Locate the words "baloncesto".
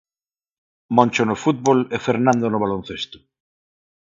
2.63-3.17